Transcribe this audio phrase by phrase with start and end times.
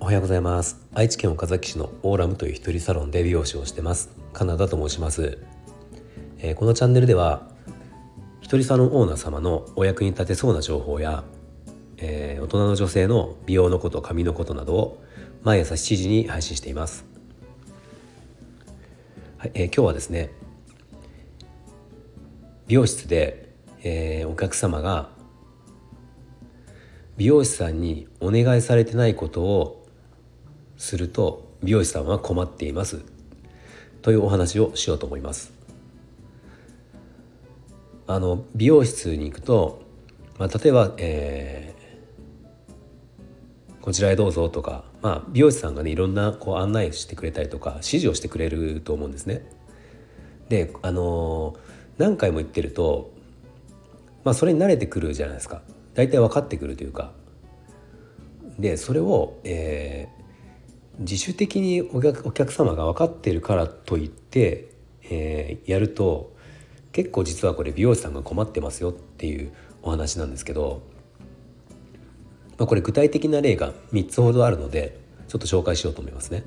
[0.00, 0.80] おはようございます。
[0.94, 4.08] 愛知県岡崎市のオーラムという一人サロンで美容師をしてます。
[4.32, 5.38] カナダと申します、
[6.38, 7.50] えー、このチャンネルでは
[8.40, 11.24] 一人サロンオーナー様のお役に立てそうな情報や、
[11.98, 15.04] えー、大人の女性の美容のこと髪のことなどを
[15.42, 17.04] 毎朝7時に配信しています、
[19.36, 20.30] はいえー、今日はですね
[22.66, 23.47] 美容室で、
[23.82, 25.10] えー、お客様が
[27.16, 29.86] 美容師さんにお願いされてないことを
[30.76, 33.04] すると美容師さんは困っています
[34.02, 35.52] というお話をしようと思います
[38.06, 39.82] あの美容室に行くと、
[40.38, 49.42] まあ、例えば、えー、こちらへどうぞとか、まあ、美容師さんがねいろんなこう案内してくれたりとか指示をしてくれると思うんですね。
[50.48, 51.56] であの
[51.98, 53.12] 何回も言ってると、
[54.28, 55.62] まあ、それに慣れてくるじゃないですか
[55.94, 57.12] 大体分かってくるというか
[58.58, 64.68] でそれを、えー、自主的にお客お客様が分かってるからといって、
[65.04, 66.36] えー、やると
[66.92, 70.82] 結構実はこれ美容師さんが困ってますよっていうお話なんですけど、
[72.58, 76.44] まあ、これ具体的な例が3つほどあるのでちょっと紹介しようと思いますね。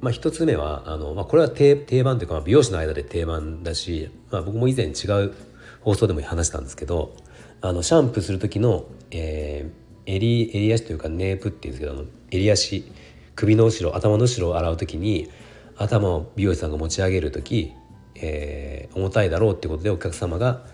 [0.00, 5.34] まあ、1つ目はあの、まあ、これは定番というか、まあ、美容師の間で定番だし、まあ、僕も以前違う
[5.80, 7.14] 放送でも話したんですけど
[7.60, 12.90] あのシャンプーする時の、えー、襟襟足というかネープっていうんですけど襟足
[13.34, 15.30] 首の後ろ頭の後ろを洗う時に
[15.76, 17.72] 頭を美容師さんが持ち上げる時
[18.20, 20.64] えー、重たいだろうってことでお客様が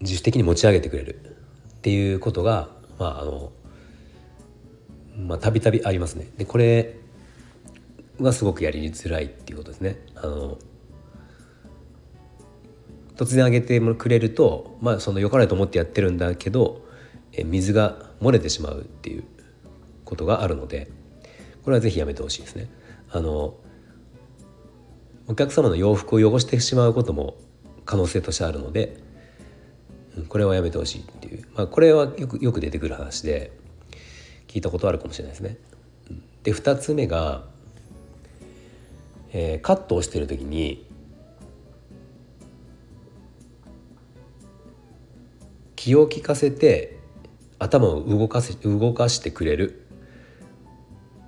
[0.00, 3.52] 自主的に持ち上げてくれるっていうことがまああの
[5.16, 6.28] まあたびたびありますね。
[6.36, 6.96] でこれ
[8.20, 10.04] はすごくやりづらいっていうことですね。
[10.14, 10.58] あの
[13.16, 16.86] 突然上げてくれると、まあ、その良かれと思ってやってるんだけど
[17.44, 19.24] 水が漏れてしまうっていう
[20.04, 20.88] ことがあるので
[21.64, 22.68] これは是非やめてほしいですね。
[23.10, 23.54] あの
[25.28, 27.36] お客様の洋服を汚してしまうことも
[27.84, 28.96] 可能性としてあるので
[30.28, 33.50] これはやめてほしいっていう、まあ、これはよくよく出てくる話で
[34.46, 35.58] 聞いたことあるかもしれないですね。
[36.44, 37.44] で2つ目が、
[39.32, 40.86] えー、カットをしてる時に
[45.86, 46.98] 気を利かせて
[47.60, 49.86] 頭を動かせ動かしてくれる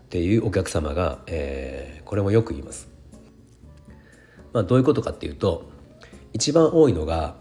[0.07, 2.89] っていうお客様が、えー、これもよく言います。
[4.53, 5.71] まあ、どういうことかっていうと
[6.33, 7.37] 一番多いのが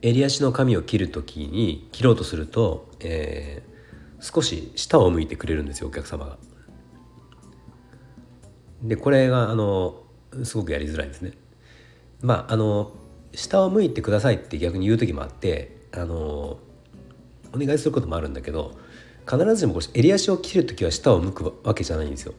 [0.00, 6.38] 襟足の髪を切る時に切ろうとすると、えー、少し下を向いてくれるんですよお客様が。
[8.82, 10.02] でこれがあの
[10.44, 11.32] すごくやりづらいですね。
[12.22, 12.94] まああの
[13.34, 16.58] 下を向いてくださいって逆に言う時もあってあの
[17.52, 18.76] お願いすることもあるんだけど
[19.28, 22.34] 必ずしもこれ襟足を切る時は下を向くわけじゃないんですよ。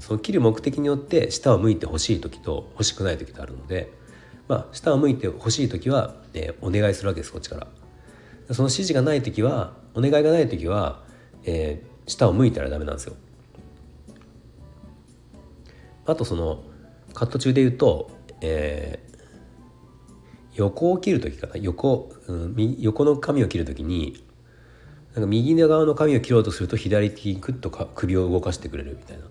[0.00, 3.92] その切る目的によって下を向いてほしい時と欲しくない時とあるので、
[4.48, 7.66] まあ、下を向いてほしい時は、え、お願いするわけですこっちから。
[8.54, 11.02] その指示がない時はお願いがない時は、
[11.44, 13.14] えー、下を向いたらダメなんですよ。
[16.06, 16.64] あとその
[17.14, 18.10] カット中で言うと、
[18.40, 19.11] えー、
[20.54, 21.56] 横を切る時かな？
[21.56, 24.24] 横、うん、横の髪を切る時に
[25.14, 29.24] なんか右側の髪を切ろうとすると左手にクッとか首を動かしてくれるみたいな。
[29.24, 29.28] っ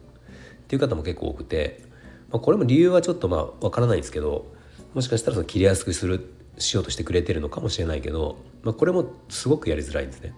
[0.67, 1.83] ていう方も結構多くて、
[2.29, 4.45] まあ、これも理由はちょっとまあ分からないんですけど
[4.93, 10.33] もしかしたらその切りやすくするしようとしてくれてるのかもしれないけど、まあ、これもすごくやりづらいんですね。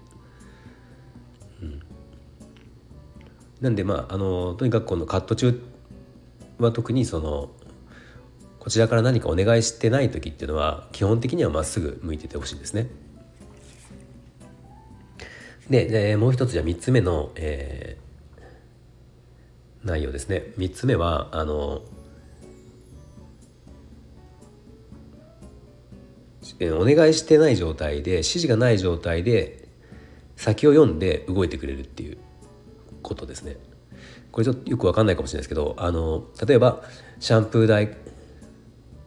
[1.62, 1.82] うん、
[3.62, 5.62] なんでまああのとにかくこのカット中
[6.58, 7.52] は特にその
[8.64, 12.88] こちらから何かお願いしてない時っていうのは基本的にはまっすぐ向いててほしいですね。
[15.70, 17.98] ででもう一つじゃあ3つ目の、え
[19.84, 21.82] 内容ですね3つ目はあの
[26.62, 29.68] お願いしてない状態で指示がない状態で
[30.38, 32.18] 先を読んで動いてくれるっていう
[33.02, 33.58] ことですね。
[34.32, 36.82] これちょっとよく分かんないかもしれないですけどあの例えば
[37.20, 38.03] シャンプー台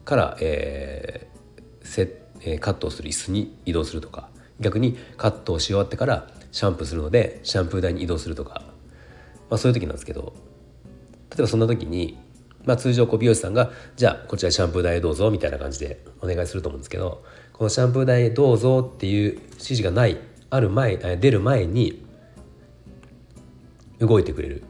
[0.06, 1.36] から、えー
[1.86, 4.28] せえ、カットをする椅子に移動するとか
[4.60, 8.62] 逆にカットをし終わってからシャンプーするのでシャンプー台に移動するとか、
[9.48, 10.34] まあ、そういう時なんですけど
[11.30, 12.18] 例えばそんな時に、
[12.64, 20.18] まあ、通常こう美容師さんが「じゃあこちらシャンプー台へどうぞ」みたいな感じでお願いすると思うんですけどこのシャンプー台へどうぞっていう指示がない
[20.50, 22.04] ある前出る前に
[23.98, 24.62] 動いてくれる、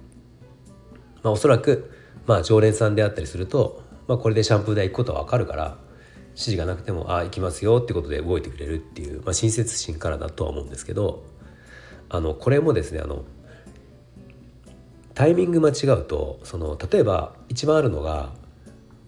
[1.22, 1.90] まあ、おそらく、
[2.26, 5.78] まあ、常連さんであったりするとまあ、これでシャンプー台行くことは分かるから
[6.30, 11.24] 指示がなくても「あ行きますよ」ってことで動いてくれるっていう、まあ、親切心からだとは思うんですけど
[12.08, 13.24] あのこれもですねあの
[15.14, 18.32] タイミング間違うとその例えば一番あるのが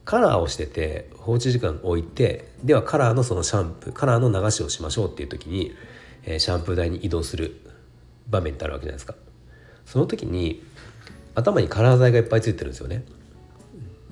[0.06, 5.74] カラーをしてて放置時間置いてではカラーのそのシャンプーカラーの流しをしましょうっていう時に、
[6.24, 7.60] えー、シャンプー台に移動する
[8.26, 9.14] 場面ってあるわけじゃないですか。
[9.84, 10.62] その時に
[11.34, 13.04] 頭にカラー剤がいっぱいついてるんですよね。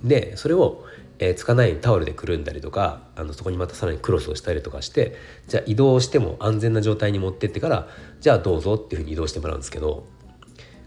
[0.06, 0.85] でそれを、
[1.19, 5.17] えー、つかないようにタオルでくるんだりとかあのそこにまたさらにクロスをしたりとかして
[5.49, 7.88] じゃあ移動しても安全な状態に持ってってから
[8.20, 10.06] じゃあどうぞっていうふうに移動してもらうんですけど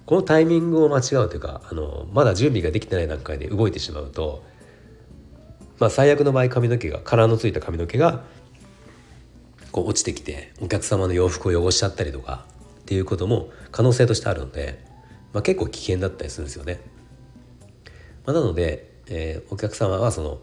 [0.06, 4.44] このタイミングを間違うというかあのまだ準備ができてない段階で動いてしまうと、
[5.78, 8.24] まあ、最悪の場合髪の毛がカラーのついた髪の毛が
[9.72, 12.46] こう落ちてきてお客様の洋服を汚しちゃったりとか
[12.82, 14.84] っていうことも可能性としてあるので、
[15.32, 16.82] まあ、結構危険だったりするんですよね。
[18.26, 20.40] まあ、なので、えー、お客様はその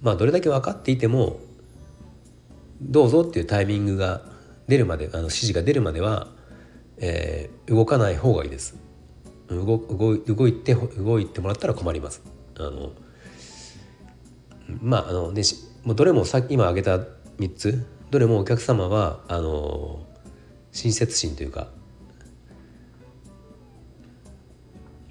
[0.00, 1.40] まあどれだけ分かっていても
[2.80, 4.22] どうぞっていうタイミングが
[4.68, 6.28] 出るまであの指示が出るまでは
[6.98, 8.76] えー、動かない方がいいです。
[9.48, 12.22] 動動動いて動いてもらったら困ります。
[12.56, 12.92] あの
[14.80, 15.42] まああのね
[15.84, 16.98] もうどれもさっき今挙げた
[17.38, 20.06] 3つどれもお客様はあの
[20.70, 21.68] 親切心というか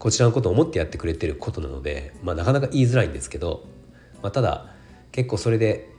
[0.02, 3.66] こちらのことを思ってやってくれてることなので、まあ、なかなか言いづらいんですけど、
[4.24, 4.66] まあ、ただ
[5.12, 5.90] 結構それで、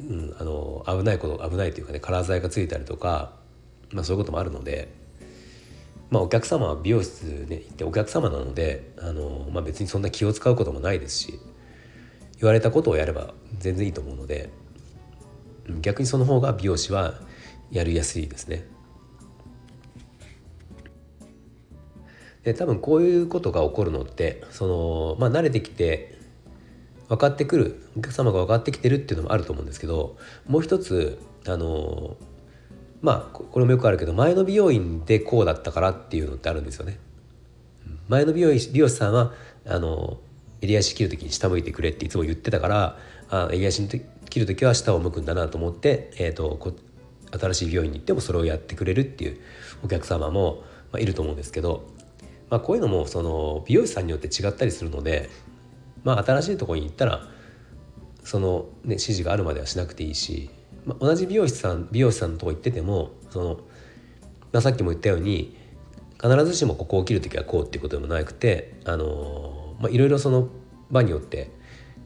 [0.00, 3.32] うん、あの危ないこと危ないというかねカラー剤がついたりとか
[3.92, 4.88] まあ、そういうこともあるので、
[6.10, 11.38] まあ、お客様は美容室ね行ってお客様なのであの、まあ、別にそんな気を使うこともないですし
[12.40, 14.50] 言われたことをやれば全然いいと思うので
[15.80, 17.14] 逆にその方が美容師は
[17.70, 18.64] やりやすいですね。
[22.46, 26.16] で多分こういうことが起こるのってその、まあ、慣れてきて
[27.08, 30.16] 分かってくるお客様が分かってきてるっていうのもあると思うんですけど
[30.46, 32.16] もう一つあの
[33.02, 37.00] まあこれもよくあるけど前の美容院でこうだったからっていうのってあるんですよね。
[38.08, 39.32] 前の美容美容師さんは
[39.66, 40.18] あの
[40.60, 42.96] 襟足切る時に下向いてくれっていつも言ってたから
[43.28, 46.72] あ襟足切る時は下を向くんだなと思って、えーと、こ
[47.36, 49.40] 新しい美容院に行ってもそれをやってくれるっていう
[49.82, 50.62] お客様も、
[50.92, 51.96] まあ、いると思うんですけど、
[52.48, 55.28] まあ、こういうのもその美容師さんによって違ったりするので、
[56.04, 57.26] まあ、新しいところに行ったら
[58.22, 60.50] その、ね、指示があるまではしなくていいし
[60.86, 63.54] まあ、同じ美容師さん美容師さんのとこ行っててもその、
[64.52, 65.56] まあ、さっきも言ったように
[66.22, 70.48] 必ずしもここを切る時はこうっていうことでもなくてあの、まあ、いろいろその
[70.90, 71.50] 場によって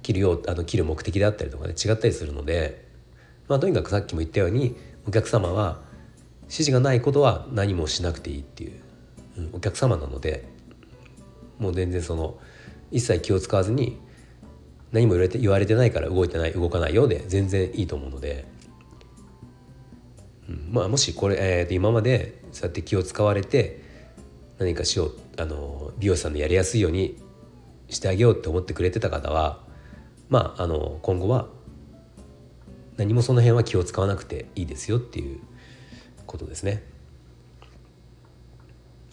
[0.02, 2.88] 切るようあの切る目的であったりとかね違ったりするので、
[3.48, 4.76] まあ、とにかくさっきも言ったように
[5.06, 5.82] お客様は
[6.44, 8.80] 指示がないことは何もしなくていいっていう、
[9.52, 10.48] お客様なので
[11.58, 12.38] もう全然その
[12.90, 13.98] 一切気を使わずに
[14.92, 18.46] 何も言われて言われてないから動いてない動かないようで全然いいと思うので
[20.48, 23.80] うんまあ、もしこれ、えー、と今までそうやって気を使われて
[24.58, 27.16] 何かしようあの美容師さんのやりやすいように
[27.88, 29.60] してあげようって思ってくれてた方は
[30.28, 31.48] まああの今後は
[32.96, 35.40] 何もその辺は気を使わなくていいですよっていう
[36.26, 36.82] ことですね。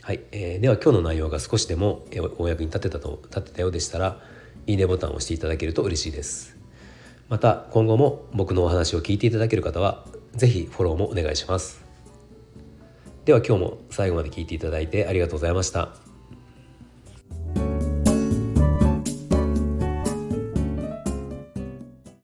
[0.07, 2.05] はい、えー、では今日の内容が少しでも
[2.37, 4.21] お役に立てたと立てたようでしたら
[4.65, 6.55] いいねボタンを押していただけると嬉しいです。
[7.27, 11.83] また今後も僕のお話を聞いていただける方は是非フォローもお願いします。
[13.25, 16.06] では今日も最後まで聞いていただいてありがとうございました。